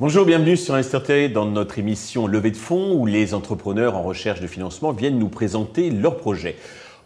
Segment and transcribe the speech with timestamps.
[0.00, 4.40] Bonjour, bienvenue sur Insterté dans notre émission Levée de fonds où les entrepreneurs en recherche
[4.40, 6.56] de financement viennent nous présenter leurs projets.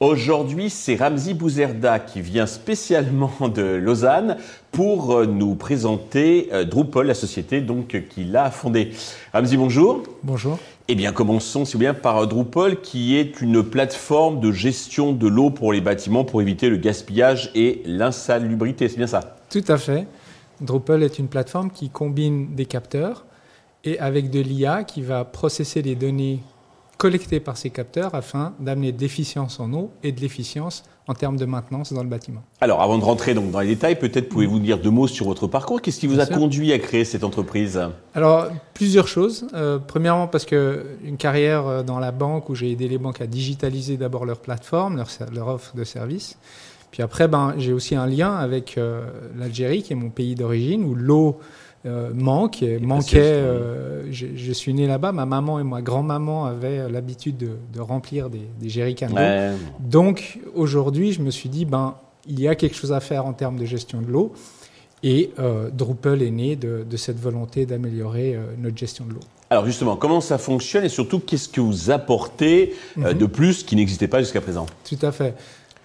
[0.00, 4.36] Aujourd'hui, c'est Ramzi Bouzerda qui vient spécialement de Lausanne
[4.72, 8.90] pour euh, nous présenter euh, Drupal, la société donc qu'il a fondée.
[9.32, 10.02] Ramzi, bonjour.
[10.24, 10.58] Bonjour.
[10.88, 15.28] Eh bien, commençons, si vous bien, par Drupal, qui est une plateforme de gestion de
[15.28, 18.88] l'eau pour les bâtiments pour éviter le gaspillage et l'insalubrité.
[18.88, 19.36] C'est bien ça?
[19.48, 20.06] Tout à fait.
[20.60, 23.24] Drupal est une plateforme qui combine des capteurs
[23.84, 26.40] et avec de l'IA qui va processer les données
[27.02, 31.36] collectées par ces capteurs afin d'amener de l'efficience en eau et de l'efficience en termes
[31.36, 32.44] de maintenance dans le bâtiment.
[32.60, 35.48] Alors, avant de rentrer donc dans les détails, peut-être pouvez-vous dire deux mots sur votre
[35.48, 35.82] parcours.
[35.82, 37.80] Qu'est-ce qui vous a conduit à créer cette entreprise?
[38.14, 39.48] Alors, plusieurs choses.
[39.52, 43.20] Euh, premièrement, parce que une carrière euh, dans la banque où j'ai aidé les banques
[43.20, 46.38] à digitaliser d'abord leur plateforme, leur, leur offre de services.
[46.92, 50.84] Puis après, ben, j'ai aussi un lien avec euh, l'Algérie, qui est mon pays d'origine,
[50.84, 51.40] où l'eau
[51.84, 53.18] euh, manque, et manquait.
[53.20, 55.12] Euh, je, suis né là-bas.
[55.12, 59.08] Ma maman et ma grand-maman avaient l'habitude de, remplir des, des jerrycans.
[59.80, 61.96] Donc aujourd'hui, je me suis dit, ben,
[62.28, 64.32] il y a quelque chose à faire en termes de gestion de l'eau.
[65.04, 65.32] Et
[65.72, 69.20] Drupal est né de, cette volonté d'améliorer notre gestion de l'eau.
[69.50, 73.12] Alors justement, comment ça fonctionne et surtout, qu'est-ce que vous apportez mhm.
[73.12, 74.64] de plus qui n'existait pas jusqu'à présent?
[74.88, 75.34] Tout à fait.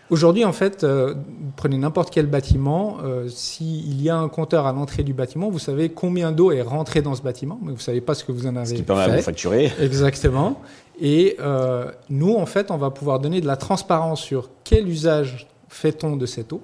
[0.10, 1.16] Aujourd'hui, en fait, euh,
[1.58, 5.60] prenez n'importe quel bâtiment, euh, s'il y a un compteur à l'entrée du bâtiment, vous
[5.60, 8.32] savez combien d'eau est rentrée dans ce bâtiment, mais vous ne savez pas ce que
[8.32, 9.18] vous en avez ce qui permet fait.
[9.18, 9.72] de facturer.
[9.82, 10.62] Exactement.
[11.02, 15.48] Et euh, nous, en fait, on va pouvoir donner de la transparence sur quel usage
[15.68, 16.62] fait-on de cette eau.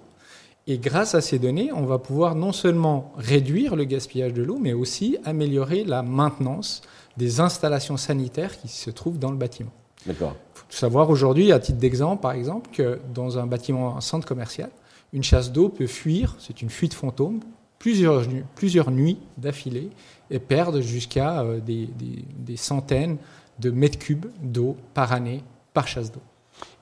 [0.66, 4.58] Et grâce à ces données, on va pouvoir non seulement réduire le gaspillage de l'eau,
[4.62, 6.82] mais aussi améliorer la maintenance
[7.18, 9.72] des installations sanitaires qui se trouvent dans le bâtiment.
[10.06, 10.36] D'accord
[10.74, 14.70] savoir aujourd'hui, à titre d'exemple, par exemple, que dans un bâtiment, un centre commercial,
[15.14, 17.42] une chasse d'eau peut fuir, c'est une fuite fantôme,
[17.78, 19.90] plusieurs, nuits d'affilée
[20.32, 23.18] et perdre jusqu'à euh, des centaines
[23.60, 25.44] de mètres cubes d'eau par année
[25.74, 26.22] par chasse d'eau.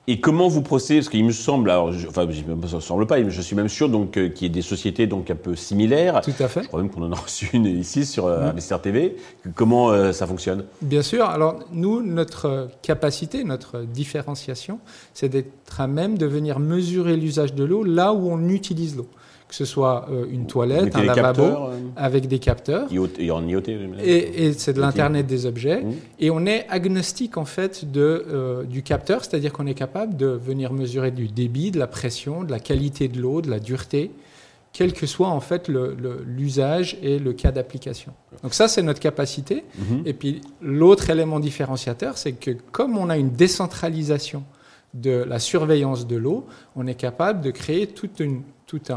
[0.08, 2.26] Et comment vous procédez Parce qu'il me semble, alors, je, enfin,
[2.66, 4.62] ça ne semble pas, mais je suis même sûr donc euh, qu'il y ait des
[4.62, 6.20] sociétés donc un peu similaires.
[6.22, 6.64] Tout à fait.
[6.64, 8.80] Je crois même qu'on en a reçu une ici sur euh, mmh.
[8.82, 9.16] TV.
[9.54, 10.64] Comment euh, ça fonctionne?
[10.80, 11.26] Bien sûr.
[11.26, 14.80] Alors nous, notre capacité, notre différenciation,
[15.14, 19.06] c'est d'être à même de venir mesurer l'usage de l'eau là où on utilise l'eau
[19.52, 22.90] que ce soit euh, une toilette, un lavabo, euh, avec des capteurs.
[23.30, 23.68] en IoT.
[24.02, 25.82] Et, et c'est de l'Internet des objets.
[25.82, 25.92] Mmh.
[26.20, 30.28] Et on est agnostique en fait de, euh, du capteur, c'est-à-dire qu'on est capable de
[30.28, 34.10] venir mesurer du débit, de la pression, de la qualité de l'eau, de la dureté,
[34.72, 38.14] quel que soit en fait l'usage et le cas d'application.
[38.42, 39.64] Donc ça, c'est notre capacité.
[39.76, 39.82] Mmh.
[40.06, 44.44] Et puis l'autre élément différenciateur, c'est que comme on a une décentralisation
[44.94, 48.40] de la surveillance de l'eau, on est capable de créer toute une
[48.72, 48.90] toute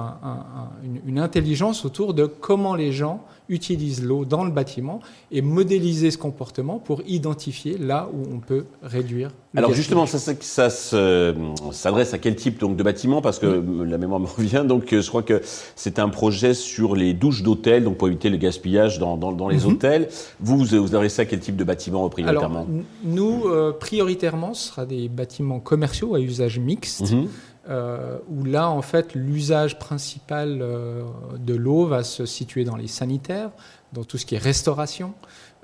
[1.06, 5.02] une, intelligence autour de comment les gens utilisent l'eau dans le bâtiment
[5.34, 9.31] et modéliser ce comportement pour identifier là où on peut réduire.
[9.53, 13.22] Alors justement, ça, ça, s'adresse à quel type donc, de bâtiment?
[13.22, 15.41] Parce que la mémoire me revient, donc je crois que
[15.75, 19.57] c'est un projet sur les douches d'hôtel, donc pour éviter le gaspillage dans, dans, les
[19.57, 19.74] mhm.
[19.74, 20.07] hôtels.
[20.40, 24.86] Vous, vous adressez à quel type de bâtiment prioritairement Alors, Nous, euh, prioritairement, ce sera
[24.86, 27.12] des bâtiments commerciaux à usage mixte.
[27.12, 27.28] Mhm.
[27.68, 31.03] Euh, où là, en fait, l'usage principal euh,
[31.40, 33.50] de l'eau va se situer dans les sanitaires,
[33.92, 35.14] dans tout ce qui est restauration.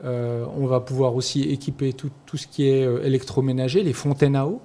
[0.03, 4.47] Euh, on va pouvoir aussi équiper tout, tout ce qui est électroménager, les fontaines à
[4.47, 4.61] eau,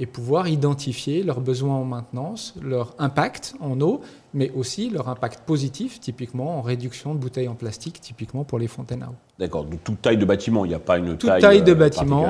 [0.00, 4.00] et pouvoir identifier leurs besoins en maintenance, leur impact en eau,
[4.34, 8.66] mais aussi leur impact positif, typiquement en réduction de bouteilles en plastique, typiquement pour les
[8.66, 9.14] fontaines à eau.
[9.38, 11.40] D'accord, de toute taille de bâtiment, il n'y a pas une toute taille.
[11.42, 12.24] taille de bâtiment.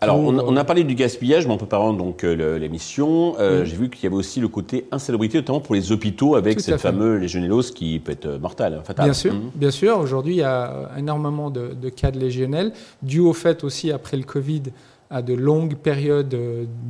[0.00, 3.90] Alors, on, a parlé du gaspillage, mais en préparant donc euh, l'émission, euh, j'ai vu
[3.90, 7.72] qu'il y avait aussi le côté insalubrité, notamment pour les hôpitaux, avec cette fameuse légionellose
[7.72, 9.06] qui peut être euh, mortelle, hein, fatale.
[9.06, 9.50] Bien sûr, mmh.
[9.56, 9.98] bien sûr.
[9.98, 12.72] Aujourd'hui, il y a énormément de, cas de légionelle,
[13.02, 14.62] dû au fait aussi, après le Covid,
[15.10, 16.36] à de longues périodes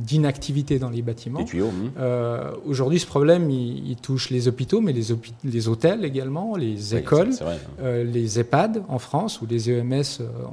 [0.05, 1.43] d'inactivité dans les bâtiments.
[1.45, 1.71] tuyaux.
[1.71, 2.01] Mmh.
[2.67, 5.05] Aujourd'hui, ce problème, il, touche les hôpitaux, mais les,
[5.45, 7.31] les hôtels également, les écoles,
[7.81, 10.03] les EHPAD en France ou les EMS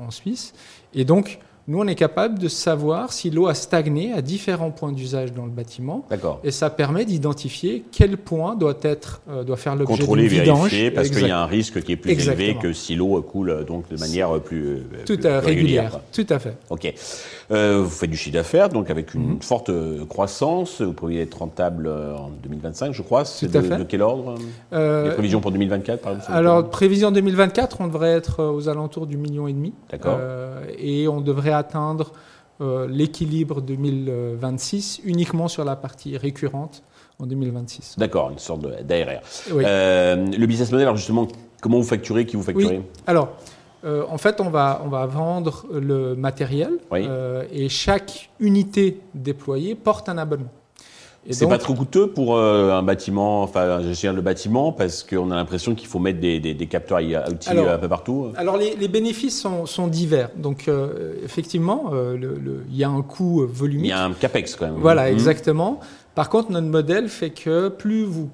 [0.07, 0.55] en Suisse.
[0.95, 4.93] Et donc, nous, on est capable de savoir si l'eau a stagné à différents points
[4.93, 6.07] d'usage dans le bâtiment.
[6.09, 6.39] D'accord.
[6.45, 9.99] Et ça permet d'identifier quel point doit être euh, doit faire l'objet.
[9.99, 13.21] Contrôler, vérifier, parce qu'il y a un risque qui est plus élevé que si l'eau
[13.23, 15.99] coule euh, donc de manière plus, euh, Tout à, régulière.
[16.13, 16.57] Tout à fait.
[16.71, 16.95] Ok.
[17.51, 19.43] vous faites du chiffre d'affaires, donc avec une mhm.
[19.43, 19.73] forte
[20.09, 20.81] croissance.
[20.81, 23.25] Vous pourriez être rentable en 2025, je crois.
[23.25, 24.37] C'est de, de, quel ordre
[24.71, 29.17] Les prévisions pour 2024, par exemple Alors, prévision 2024, on devrait être aux alentours du
[29.17, 29.73] million et demi.
[29.91, 30.21] D'accord.
[30.79, 32.13] et on devrait atteindre
[32.89, 36.83] l'équilibre 2026 uniquement sur la partie récurrente
[37.19, 37.97] en 2026.
[37.99, 39.21] D'accord, une sorte d'ARR.
[39.51, 41.29] le business model, alors justement,
[41.61, 42.81] comment vous facturez, qui vous facturez?
[43.07, 43.29] Alors,
[43.85, 46.79] en fait, on va, on va vendre le matériel
[47.53, 50.51] et chaque unité déployée porte un abonnement.
[51.31, 55.31] C'est pas trop coûteux pour euh, un bâtiment, enfin, je suis le bâtiment, parce qu'on
[55.31, 58.33] a l'impression qu'il faut mettre des, des, capteurs outils un peu partout.
[58.37, 60.31] Alors, les, bénéfices sont, sont, divers.
[60.37, 62.17] Donc, euh, effectivement, euh,
[62.71, 63.87] il y a un coût volumique.
[63.87, 64.77] Il y a un capex quand même.
[64.79, 65.15] Voilà, mmh.
[65.15, 65.81] exactement.
[66.15, 68.31] Par contre, notre modèle fait que plus vous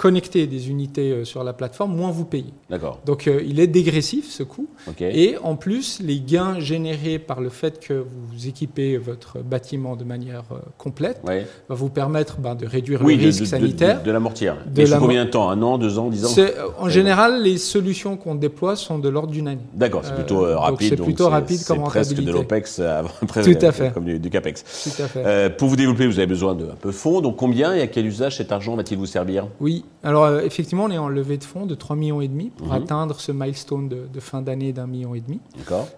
[0.00, 2.54] connecter des unités euh, sur la plateforme, moins vous payez.
[2.70, 3.00] D'accord.
[3.04, 4.66] Donc euh, il est dégressif ce coût.
[4.98, 10.04] Et en plus, les gains générés par le fait que vous équipez votre bâtiment de
[10.04, 14.00] manière euh, complète va vous permettre ben, de réduire le risque sanitaire.
[14.00, 14.56] De, de, l'amortir.
[14.66, 14.96] De la...
[14.96, 15.50] combien de temps?
[15.50, 16.46] Un an, deux ans, dix ans?
[16.78, 19.60] En général, les solutions qu'on déploie sont de l'ordre d'une année.
[19.74, 20.88] D'accord, c'est plutôt rapide.
[20.88, 22.14] C'est plutôt rapide comme rentabilité.
[22.14, 22.76] presque de l'OPEX,
[23.44, 23.92] Tout à fait.
[23.92, 24.64] comme du, CAPEX.
[24.96, 25.56] Tout à fait.
[25.58, 27.20] pour vous développer, vous avez besoin d'un peu de fonds.
[27.20, 29.46] Donc combien et à quel usage cet argent va-t-il vous servir?
[29.60, 32.50] Oui, alors euh, effectivement, on est en levée de fonds de 3,5 millions et demi
[32.50, 32.72] pour mhm.
[32.72, 35.40] atteindre ce milestone de, fin d'année d'un million et demi.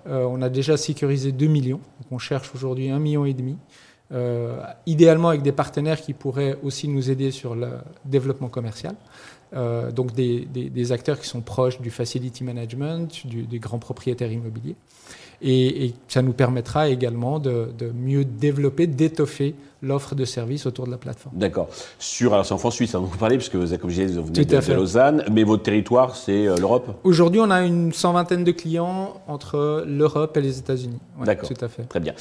[0.08, 3.56] Euh, on a déjà sécurisé 2 millions, donc on cherche aujourd'hui 1 million et demi.
[4.12, 7.68] Euh, idéalement avec des partenaires qui pourraient aussi nous aider sur le
[8.04, 8.94] développement commercial.
[9.52, 14.76] Donc des, acteurs qui sont proches du facility management, des grands propriétaires immobiliers.
[15.44, 20.96] Et, ça nous permettra également de, mieux développer, d'étoffer l'offre de services autour de la
[20.96, 21.36] plateforme.
[21.36, 21.68] D'accord.
[21.98, 24.26] Sur, alors c'est en France suisse, hein, vous parlez, puisque vous, comme je disais, vous
[24.26, 27.00] venez de, Lausanne, mais votre territoire, c'est euh, l'Europe?
[27.02, 31.00] Aujourd'hui, on a une cent vingtaine de clients entre l'Europe et les États-Unis.
[31.24, 31.48] D'accord.
[31.48, 31.82] Tout à fait.
[31.82, 32.14] Très bien.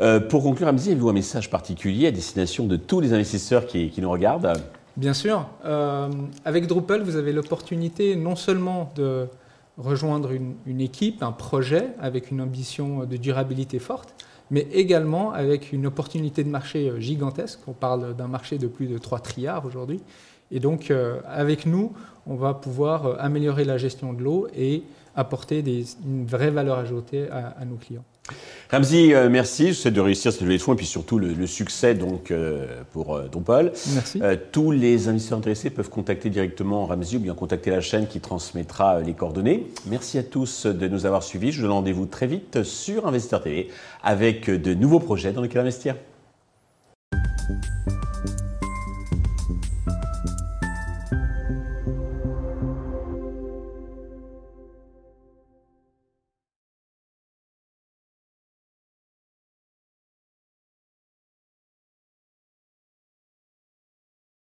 [0.00, 4.00] Euh, pour conclure, avez-vous un message particulier à destination de tous les investisseurs qui, qui
[4.00, 4.54] nous regardent?
[4.96, 5.48] Bien sûr.
[5.64, 6.10] Euh,
[6.44, 9.26] avec Drupal, vous avez l'opportunité non seulement de
[9.78, 14.14] rejoindre une, équipe, un projet avec une ambition de durabilité forte,
[14.50, 17.60] mais également avec une opportunité de marché euh, gigantesque.
[17.66, 20.02] On parle d'un marché de plus de 3 trilliards aujourd'hui.
[20.50, 21.94] Et donc, euh, avec nous,
[22.26, 24.82] on va pouvoir améliorer la gestion de l'eau et
[25.16, 25.64] apporter
[26.04, 28.04] une vraie valeur ajoutée à nos clients.
[28.72, 29.68] Ramzi, euh, merci.
[29.68, 32.66] Je souhaite de réussir cette levée de fonds et puis surtout le, succès donc, euh,
[32.92, 33.70] pour euh, Drupal.
[33.92, 34.22] Merci.
[34.50, 39.00] tous les investisseurs intéressés peuvent contacter directement Ramzi ou bien contacter la chaîne qui transmettra
[39.00, 39.66] les coordonnées.
[39.90, 41.52] Merci à tous de nous avoir suivis.
[41.52, 43.68] Je vous donne rendez-vous très vite sur Investisseur TV
[44.02, 45.94] avec de nouveaux projets dans lesquels investir.